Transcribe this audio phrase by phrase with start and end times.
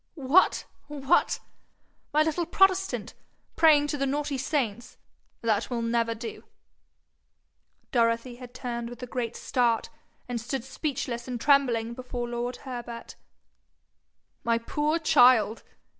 [0.15, 0.65] 'What!
[0.87, 1.39] what!
[2.11, 3.13] My little protestant
[3.55, 4.97] praying to the naughty saints!
[5.43, 6.43] That will never do.'
[7.91, 9.91] Dorothy had turned with a great start,
[10.27, 13.13] and stood speechless and trembling before lord Herbert.
[14.43, 15.61] 'My poor child!'